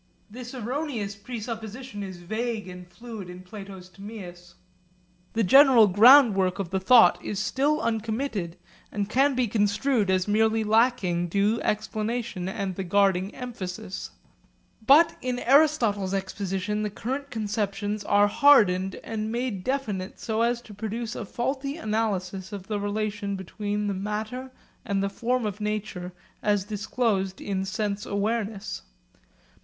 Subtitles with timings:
[0.31, 4.55] This erroneous presupposition is vague and fluid in Plato's Timaeus.
[5.33, 8.57] The general groundwork of the thought is still uncommitted
[8.91, 14.09] and can be construed as merely lacking due explanation and the guarding emphasis.
[14.87, 20.73] But in Aristotle's exposition the current conceptions were hardened and made definite so as to
[20.73, 24.49] produce a faulty analysis of the relation between the matter
[24.83, 26.11] and the form of nature
[26.41, 28.81] as disclosed in sense awareness.